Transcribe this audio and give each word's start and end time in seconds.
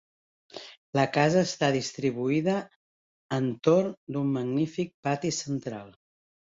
La 0.99 1.03
casa 1.17 1.43
està 1.49 1.69
distribuïda 1.75 2.57
entorn 3.39 3.95
d'un 4.17 4.35
magnífic 4.41 4.95
pati 5.09 5.37
central. 5.45 5.99